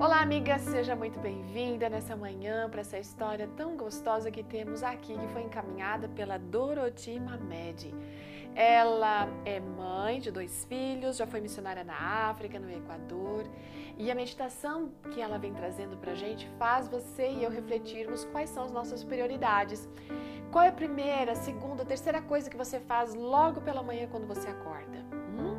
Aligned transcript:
Olá, 0.00 0.20
amiga, 0.20 0.56
seja 0.60 0.94
muito 0.94 1.18
bem-vinda 1.18 1.88
nessa 1.88 2.14
manhã 2.14 2.70
para 2.70 2.82
essa 2.82 2.96
história 3.00 3.48
tão 3.56 3.76
gostosa 3.76 4.30
que 4.30 4.44
temos 4.44 4.84
aqui, 4.84 5.18
que 5.18 5.26
foi 5.32 5.42
encaminhada 5.42 6.08
pela 6.08 6.38
Doroti 6.38 7.18
Mamed. 7.18 7.92
Ela 8.54 9.28
é 9.44 9.58
mãe 9.58 10.20
de 10.20 10.30
dois 10.30 10.64
filhos, 10.66 11.16
já 11.16 11.26
foi 11.26 11.40
missionária 11.40 11.82
na 11.82 11.96
África, 12.30 12.60
no 12.60 12.70
Equador, 12.70 13.44
e 13.98 14.08
a 14.08 14.14
meditação 14.14 14.92
que 15.10 15.20
ela 15.20 15.36
vem 15.36 15.52
trazendo 15.52 15.96
para 15.96 16.12
a 16.12 16.14
gente 16.14 16.48
faz 16.60 16.86
você 16.86 17.32
e 17.32 17.42
eu 17.42 17.50
refletirmos 17.50 18.24
quais 18.26 18.50
são 18.50 18.62
as 18.62 18.70
nossas 18.70 19.02
prioridades. 19.02 19.88
Qual 20.52 20.64
é 20.64 20.68
a 20.68 20.72
primeira, 20.72 21.34
segunda, 21.34 21.84
terceira 21.84 22.22
coisa 22.22 22.48
que 22.48 22.56
você 22.56 22.78
faz 22.78 23.14
logo 23.14 23.60
pela 23.62 23.82
manhã 23.82 24.06
quando 24.08 24.28
você 24.28 24.46
acorda? 24.46 25.04
Hum? 25.36 25.57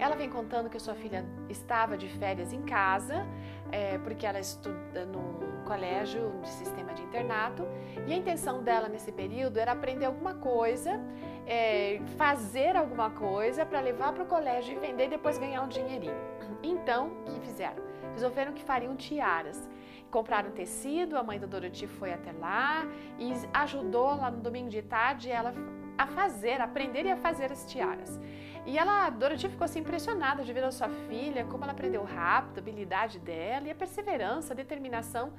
Ela 0.00 0.16
vem 0.16 0.30
contando 0.30 0.70
que 0.70 0.78
a 0.78 0.80
sua 0.80 0.94
filha 0.94 1.26
estava 1.50 1.94
de 1.94 2.08
férias 2.08 2.54
em 2.54 2.62
casa, 2.62 3.26
é, 3.70 3.98
porque 3.98 4.24
ela 4.24 4.40
estuda 4.40 5.04
num 5.04 5.62
colégio 5.66 6.40
de 6.40 6.48
sistema 6.48 6.94
de 6.94 7.02
internato, 7.02 7.68
e 8.06 8.12
a 8.14 8.16
intenção 8.16 8.62
dela 8.62 8.88
nesse 8.88 9.12
período 9.12 9.58
era 9.58 9.72
aprender 9.72 10.06
alguma 10.06 10.32
coisa, 10.36 10.98
é, 11.46 12.00
fazer 12.16 12.76
alguma 12.76 13.10
coisa 13.10 13.66
para 13.66 13.78
levar 13.78 14.14
para 14.14 14.22
o 14.22 14.26
colégio 14.26 14.74
e 14.74 14.80
vender 14.80 15.04
e 15.04 15.08
depois 15.10 15.36
ganhar 15.36 15.60
um 15.60 15.68
dinheirinho. 15.68 16.16
Então, 16.62 17.08
o 17.08 17.24
que 17.24 17.40
fizeram? 17.40 17.82
Resolveram 18.14 18.54
que 18.54 18.62
fariam 18.62 18.96
tiaras. 18.96 19.68
Compraram 20.10 20.50
tecido, 20.50 21.16
a 21.16 21.22
mãe 21.22 21.38
da 21.38 21.46
Dorothy 21.46 21.86
foi 21.86 22.12
até 22.12 22.32
lá 22.32 22.84
e 23.18 23.32
ajudou 23.52 24.16
lá 24.16 24.30
no 24.30 24.40
domingo 24.40 24.70
de 24.70 24.82
tarde 24.82 25.30
ela 25.30 25.54
a 26.00 26.06
fazer, 26.06 26.62
a 26.62 26.64
aprender 26.64 27.04
e 27.04 27.10
a 27.10 27.16
fazer 27.16 27.52
as 27.52 27.70
tiaras. 27.70 28.18
E 28.64 28.78
ela, 28.78 29.10
Dorothy 29.10 29.50
ficou 29.50 29.66
assim 29.66 29.80
impressionada 29.80 30.42
de 30.42 30.50
ver 30.50 30.64
a 30.64 30.72
sua 30.72 30.88
filha, 30.88 31.44
como 31.44 31.62
ela 31.62 31.72
aprendeu 31.72 32.02
rápido, 32.04 32.56
a 32.56 32.60
habilidade 32.60 33.18
dela 33.18 33.66
e 33.66 33.70
a 33.70 33.74
perseverança, 33.74 34.54
a 34.54 34.56
determinação 34.56 35.30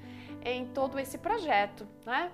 em 0.43 0.67
todo 0.67 0.99
esse 0.99 1.17
projeto, 1.17 1.87
né? 2.05 2.31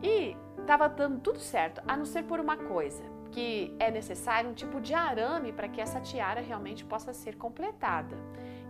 E 0.00 0.36
estava 0.60 0.88
dando 0.88 1.18
tudo 1.20 1.40
certo, 1.40 1.82
a 1.86 1.96
não 1.96 2.04
ser 2.04 2.22
por 2.24 2.38
uma 2.38 2.56
coisa, 2.56 3.02
que 3.32 3.74
é 3.80 3.90
necessário 3.90 4.50
um 4.50 4.54
tipo 4.54 4.80
de 4.80 4.94
arame 4.94 5.52
para 5.52 5.68
que 5.68 5.80
essa 5.80 6.00
tiara 6.00 6.40
realmente 6.40 6.84
possa 6.84 7.12
ser 7.12 7.36
completada. 7.36 8.16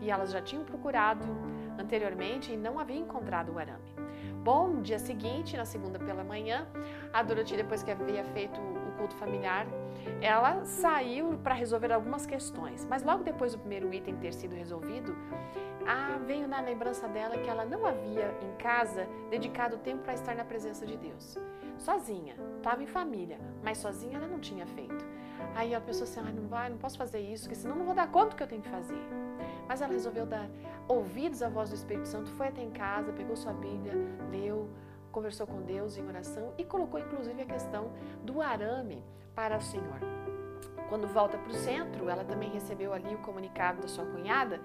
E 0.00 0.10
elas 0.10 0.30
já 0.32 0.40
tinham 0.40 0.64
procurado 0.64 1.26
anteriormente 1.78 2.52
e 2.52 2.56
não 2.56 2.78
haviam 2.78 3.00
encontrado 3.00 3.52
o 3.52 3.58
arame. 3.58 3.97
Bom, 4.48 4.80
dia 4.80 4.98
seguinte, 4.98 5.58
na 5.58 5.66
segunda 5.66 5.98
pela 5.98 6.24
manhã, 6.24 6.66
a 7.12 7.22
Dorothy, 7.22 7.54
depois 7.54 7.82
que 7.82 7.90
havia 7.90 8.24
feito 8.24 8.58
culto 8.98 9.14
familiar, 9.14 9.66
ela 10.20 10.64
saiu 10.64 11.38
para 11.38 11.54
resolver 11.54 11.92
algumas 11.92 12.26
questões. 12.26 12.84
Mas 12.84 13.02
logo 13.02 13.22
depois 13.22 13.52
do 13.52 13.58
primeiro 13.58 13.92
item 13.94 14.16
ter 14.16 14.34
sido 14.34 14.54
resolvido, 14.54 15.16
ah, 15.86 16.18
veio 16.26 16.46
na 16.46 16.60
lembrança 16.60 17.08
dela 17.08 17.38
que 17.38 17.48
ela 17.48 17.64
não 17.64 17.86
havia 17.86 18.36
em 18.42 18.56
casa 18.58 19.08
dedicado 19.30 19.78
tempo 19.78 20.02
para 20.02 20.14
estar 20.14 20.34
na 20.34 20.44
presença 20.44 20.84
de 20.84 20.96
Deus. 20.96 21.38
Sozinha, 21.78 22.34
estava 22.56 22.82
em 22.82 22.86
família, 22.86 23.38
mas 23.62 23.78
sozinha 23.78 24.18
ela 24.18 24.26
não 24.26 24.40
tinha 24.40 24.66
feito. 24.66 25.06
Aí 25.54 25.74
a 25.74 25.80
pessoa 25.80 26.04
assim, 26.04 26.20
ah, 26.20 26.32
não 26.32 26.48
vai, 26.48 26.68
não 26.68 26.76
posso 26.76 26.98
fazer 26.98 27.20
isso, 27.20 27.44
porque 27.44 27.54
senão 27.54 27.76
não 27.76 27.86
vou 27.86 27.94
dar 27.94 28.10
conta 28.10 28.30
do 28.30 28.36
que 28.36 28.42
eu 28.42 28.46
tenho 28.46 28.62
que 28.62 28.68
fazer. 28.68 29.00
Mas 29.66 29.80
ela 29.80 29.92
resolveu 29.92 30.26
dar 30.26 30.48
ouvidos 30.88 31.42
à 31.42 31.48
voz 31.48 31.70
do 31.70 31.76
Espírito 31.76 32.08
Santo, 32.08 32.30
foi 32.32 32.48
até 32.48 32.62
em 32.62 32.70
casa, 32.70 33.12
pegou 33.12 33.36
sua 33.36 33.52
Bíblia, 33.52 33.94
leu, 34.30 34.68
conversou 35.10 35.46
com 35.46 35.62
Deus 35.62 35.96
em 35.96 36.06
oração 36.06 36.52
e 36.58 36.64
colocou 36.64 37.00
inclusive 37.00 37.42
a 37.42 37.46
questão 37.46 37.90
do 38.22 38.40
arame 38.40 39.02
para 39.34 39.56
o 39.56 39.60
Senhor. 39.60 39.98
Quando 40.88 41.06
volta 41.06 41.36
para 41.36 41.50
o 41.50 41.54
centro, 41.54 42.08
ela 42.08 42.24
também 42.24 42.50
recebeu 42.50 42.94
ali 42.94 43.14
o 43.14 43.18
comunicado 43.18 43.82
da 43.82 43.88
sua 43.88 44.06
cunhada 44.06 44.60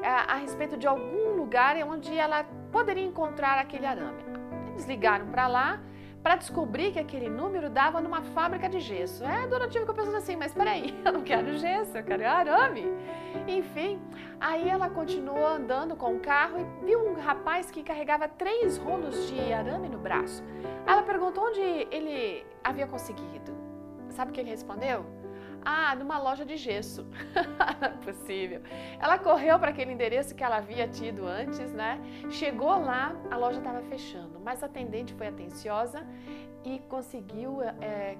a, 0.00 0.06
é, 0.06 0.08
a 0.08 0.34
respeito 0.34 0.76
de 0.76 0.86
algum 0.86 1.36
lugar 1.36 1.76
onde 1.84 2.16
ela 2.16 2.44
poderia 2.72 3.04
encontrar 3.04 3.58
aquele 3.58 3.86
arame. 3.86 4.22
Eles 4.70 4.86
ligaram 4.86 5.26
para 5.28 5.46
lá 5.46 5.80
para 6.22 6.36
descobrir 6.36 6.92
que 6.92 6.98
aquele 6.98 7.28
número 7.28 7.70
dava 7.70 8.00
numa 8.00 8.22
fábrica 8.22 8.68
de 8.68 8.80
gesso. 8.80 9.24
É, 9.24 9.44
a 9.44 9.46
dona 9.46 9.68
tive 9.68 9.86
que 9.86 9.92
pensando 9.92 10.16
assim, 10.16 10.36
mas 10.36 10.52
peraí, 10.52 10.98
eu 11.04 11.12
não 11.12 11.22
quero 11.22 11.56
gesso, 11.58 11.96
eu 11.96 12.04
quero 12.04 12.26
arame. 12.26 12.84
Enfim, 13.46 14.00
aí 14.40 14.68
ela 14.68 14.90
continuou 14.90 15.46
andando 15.46 15.96
com 15.96 16.16
o 16.16 16.20
carro 16.20 16.58
e 16.58 16.86
viu 16.86 17.08
um 17.08 17.14
rapaz 17.14 17.70
que 17.70 17.82
carregava 17.82 18.28
três 18.28 18.76
rolos 18.76 19.28
de 19.28 19.52
arame 19.52 19.88
no 19.88 19.98
braço. 19.98 20.42
Ela 20.86 21.02
perguntou 21.02 21.44
onde 21.44 21.60
ele 21.60 22.44
havia 22.62 22.86
conseguido. 22.86 23.56
Sabe 24.10 24.30
o 24.30 24.34
que 24.34 24.40
ele 24.40 24.50
respondeu? 24.50 25.17
Ah, 25.70 25.94
numa 25.94 26.18
loja 26.18 26.46
de 26.46 26.56
gesso. 26.56 27.06
É 27.80 27.88
possível. 28.04 28.62
Ela 28.98 29.18
correu 29.18 29.58
para 29.58 29.70
aquele 29.70 29.92
endereço 29.92 30.34
que 30.34 30.42
ela 30.42 30.56
havia 30.56 30.88
tido 30.88 31.26
antes, 31.26 31.70
né? 31.72 32.00
Chegou 32.30 32.80
lá, 32.80 33.14
a 33.30 33.36
loja 33.36 33.58
estava 33.58 33.82
fechando, 33.82 34.40
mas 34.40 34.62
a 34.62 34.66
atendente 34.66 35.12
foi 35.14 35.26
atenciosa 35.28 36.04
e 36.64 36.78
conseguiu 36.88 37.60
é, 37.62 38.16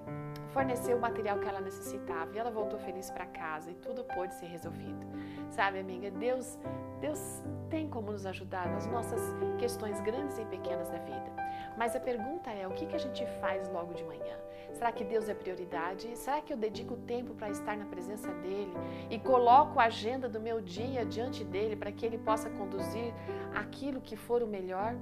fornecer 0.51 0.95
o 0.95 1.01
material 1.01 1.39
que 1.39 1.49
ela 1.49 1.61
necessitava. 1.61 2.31
E 2.35 2.39
ela 2.39 2.51
voltou 2.51 2.79
feliz 2.79 3.11
para 3.11 3.25
casa 3.27 3.71
e 3.71 3.75
tudo 3.75 4.05
pôde 4.05 4.35
ser 4.35 4.47
resolvido. 4.47 5.07
Sabe, 5.51 5.81
amiga, 5.81 6.11
Deus, 6.11 6.59
Deus 7.01 7.43
tem 7.71 7.89
como 7.89 8.13
nos 8.13 8.27
ajudar 8.27 8.69
nas 8.69 8.87
nossas 8.87 9.21
questões 9.59 10.01
grandes 10.03 10.39
e 10.39 10.45
pequenas 10.45 10.89
da 10.91 10.99
vida. 10.99 11.33
Mas 11.77 11.95
a 11.95 12.01
pergunta 12.01 12.51
é: 12.51 12.67
o 12.67 12.73
que, 12.73 12.87
que 12.87 12.97
a 12.97 12.99
gente 12.99 13.25
faz 13.41 13.69
logo 13.69 13.95
de 13.95 14.05
manhã? 14.05 14.37
Será 14.73 14.93
que 14.93 15.03
Deus 15.03 15.29
é 15.29 15.35
prioridade? 15.35 16.17
Será 16.17 16.41
que 16.41 16.53
eu 16.53 16.57
dedico 16.57 16.97
tempo 16.97 17.35
para 17.35 17.51
estar 17.51 17.77
na 17.77 17.85
presença 17.85 18.29
dEle 18.35 18.73
e 19.11 19.19
coloco 19.19 19.81
a 19.81 19.85
agenda 19.85 20.29
do 20.29 20.41
meu 20.41 20.61
dia 20.61 21.05
diante 21.05 21.45
dEle 21.45 21.75
para 21.75 21.91
que 21.91 22.05
Ele 22.07 22.19
possa 22.19 22.49
conduzir 22.51 23.13
aquilo 23.55 24.01
que 24.01 24.17
for 24.17 24.43
o 24.43 24.47
melhor? 24.47 24.95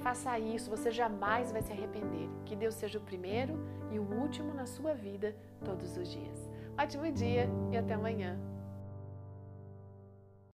Faça 0.00 0.38
isso, 0.38 0.68
você 0.68 0.90
jamais 0.90 1.52
vai 1.52 1.62
se 1.62 1.72
arrepender. 1.72 2.28
Que 2.44 2.54
Deus 2.54 2.74
seja 2.74 2.98
o 2.98 3.02
primeiro 3.02 3.58
e 3.90 3.98
o 3.98 4.02
último 4.02 4.52
na 4.52 4.66
sua 4.66 4.92
vida 4.92 5.34
todos 5.64 5.96
os 5.96 6.08
dias. 6.08 6.50
Ótimo 6.76 7.10
dia 7.10 7.48
e 7.70 7.76
até 7.76 7.94
amanhã. 7.94 8.38